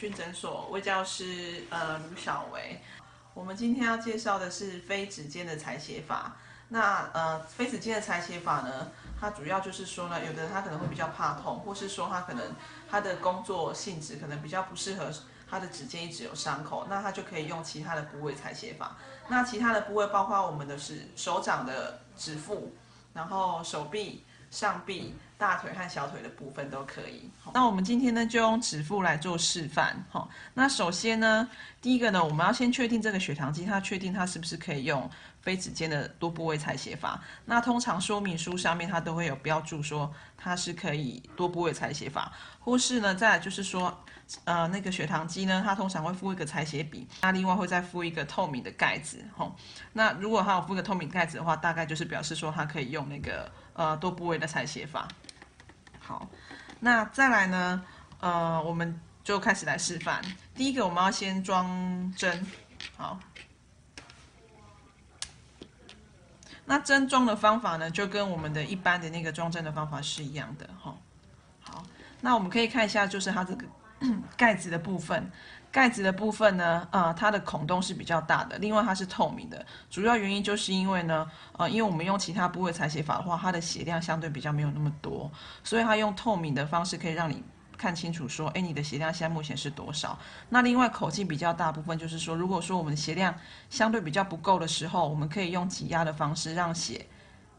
[0.00, 2.80] 刘能俊诊所魏教师呃卢小维，
[3.34, 6.36] 我们今天要介绍的是非指尖的裁写法。
[6.68, 8.90] 那呃非指尖的裁写法呢，
[9.20, 12.54] 它主要就是说呢，有的人他可能会比较怕痛，或是说他可能
[12.88, 15.10] 他的工作性质可能比较不适合
[15.48, 18.96] 他的指尖一直有伤口，那他就可以用其他的部位裁写法。
[19.28, 22.74] 那其他的部位包括我们的是手掌的指腹，
[23.12, 24.24] 然后手臂。
[24.50, 27.30] 上臂、大腿和小腿的部分都可以。
[27.54, 29.96] 那我们今天呢，就用指腹来做示范。
[30.10, 31.48] 哈，那首先呢，
[31.80, 35.08] 第一个呢，我们要先确定这个血糖机，它确定它是不是可以用
[35.40, 37.18] 非指尖的多部位采血法。
[37.46, 43.98] 那通常说明书上面它都会有标注说它是可以多部位采血法，或是呢，再就是说，
[44.44, 49.24] 呃，那个血糖机呢，它通常会附一个采血笔，那另外会再附一个透明的盖子。
[49.34, 49.56] 吼，
[49.94, 53.50] 那如果它有附一个透明盖子的话，大概就是表示说它可以用那个。
[53.72, 55.08] 呃，多部位的采血法。
[56.10, 56.28] 好，
[56.80, 57.84] 那再来呢？
[58.18, 60.20] 呃，我们就开始来示范。
[60.56, 62.44] 第一个，我们要先装针。
[62.96, 63.16] 好，
[66.64, 70.68] 那针装的方法呢，就跟我们的一般的那个装针的方法是一样的。
[70.82, 70.96] 哈，
[71.60, 71.84] 好，
[72.20, 73.64] 那我们可以看一下，就是它这个
[74.36, 75.30] 盖子的部分。
[75.72, 85.30] 盖子的部分呢，呃，它的孔洞是比较大的，另外它是透明的，主要原因就是因为呢，呃，因为我们用其他部位裁写法的话，它的血量相对比较没有那么多，
[85.62, 87.40] 所以它用透明的方式可以让你
[87.78, 90.18] 看清楚说，哎，你的血量现在目前是多少。
[90.48, 93.32] 那另外口径比较大部分就是说，如果说我们的血量
[93.68, 97.06] 相对比较不够的时候，我们可以用挤压的方式让血，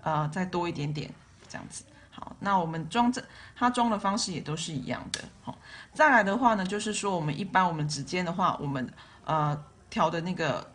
[0.00, 1.12] 呃，再多一点点，
[1.46, 1.84] 这样子。
[2.18, 3.22] 好，那我们装这，
[3.54, 5.20] 它装的方式也都是一样的。
[5.40, 5.56] 好，
[5.94, 8.92] 再来的话呢，就是说我们一般我们指尖的话，我们
[9.24, 9.56] 呃
[9.88, 10.68] 调的那个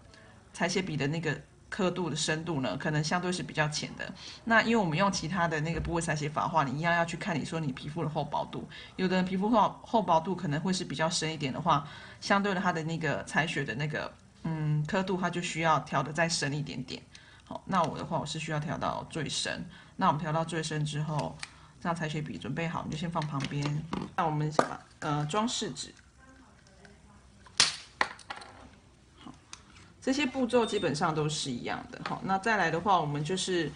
[0.53, 1.37] 裁写笔的那个
[1.69, 4.09] 刻度的深度呢，可能相对是比较浅的。
[4.45, 8.65] 那因为我们用其他的那个部位裁写法的话，你一样要去看你说你皮肤的厚薄度。
[8.95, 11.85] 有的人皮肤厚厚薄度可能会是比较深一点的话，
[12.21, 14.09] 相对的它的那个采血的那个
[14.43, 17.01] 嗯刻度，它就需要调的再深一点点。
[17.65, 19.65] 那我的话我是需要调到最深。
[19.95, 21.37] 那我们调到最深之后，
[21.79, 23.83] 这样裁写笔准备好，你就先放旁边。
[24.15, 25.93] 那我们把呃装饰纸，
[29.23, 29.31] 好，
[30.01, 32.01] 这些步骤基本上都是一样的。
[32.09, 33.71] 好，那再来的话，我们就是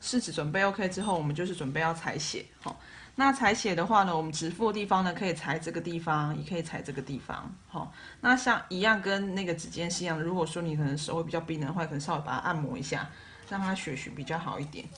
[0.00, 2.46] 试纸准备 OK 之后，我们就是准备要采血。
[2.60, 2.80] 好，
[3.20, 7.54] 那采血的话呢，我们指腹的地方呢，可以裁这个地方，也可以裁这个地方。
[7.68, 7.92] 好，
[8.22, 10.24] 那像一样跟那个指尖是一样的。
[10.24, 13.10] 如果说你可能手会比较冰冷的话，可能稍微把它按摩一下，
[13.50, 14.88] 让它血循比较好一点。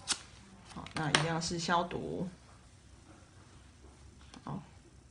[0.72, 2.28] 好，那一样是消毒。
[4.44, 4.62] 好，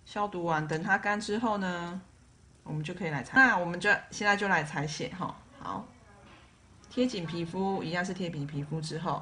[0.05, 2.01] 消毒完，等它干之后呢，
[2.63, 3.33] 我们就可以来裁。
[3.35, 5.35] 那我们就现在就来采血哈。
[5.59, 5.85] 好，
[6.89, 9.21] 贴紧皮肤，一样是贴紧皮肤之后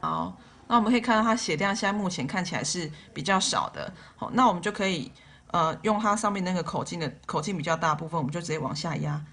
[0.00, 0.36] 好，
[0.68, 3.92] 那我们可以看到它血量现在目前看起来是比较少的。
[4.16, 5.10] 好，那我们就可以
[5.48, 9.24] 呃用它上面那个口径的口径比较大部分，我们就直接往下压，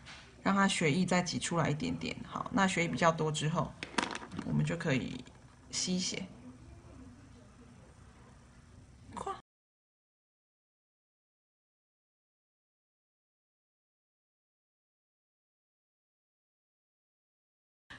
[0.43, 2.15] 让它血液再挤出来一点点。
[2.27, 3.71] 好，那血液比较多之后，
[4.45, 5.23] 我们就可以。
[5.73, 6.27] 吸血，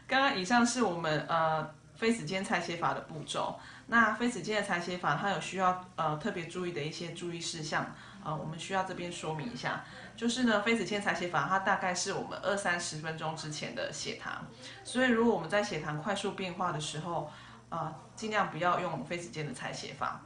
[0.06, 3.60] 刚刚以上是我们呃非指尖裁写法的步骤。
[3.86, 7.86] 那非指尖的裁写法，它有需要呃特别注意的一些注意事项，
[8.24, 9.84] 呃，我们需要这边说明一下。
[10.16, 14.44] 就是呢，非指尖裁写法，它大概是我们二三十分钟之前的血糖，
[14.82, 17.30] 所以如果我们在血糖快速变化的时候，
[17.68, 20.20] 啊，尽量不要用非指尖的裁写法，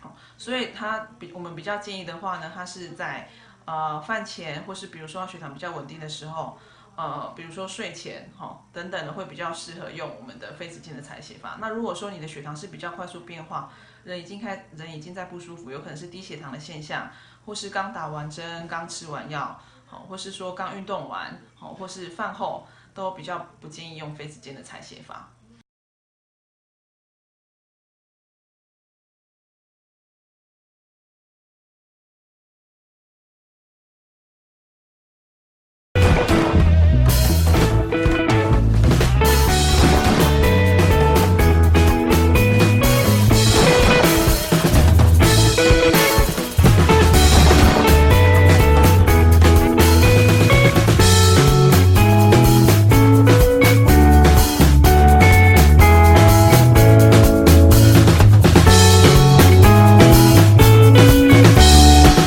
[0.00, 3.28] 好，所以它比我们比较建议的话呢，它是在
[3.64, 6.56] 呃饭前或是比如说血糖比较稳定的时候，
[7.00, 11.56] 呃，比如说睡前哈等等的会比较适合用我们的非指尖的采血法。
[11.58, 13.72] 那如果说你的血糖是比较快速变化，
[14.04, 17.10] 人已经开人已经在不舒服，有可能是低血糖的现象，
[17.46, 25.30] 或是刚打完针、刚吃完药，好，或是说刚运动完，好，或是饭后，都比较不建议用非指尖的采血法。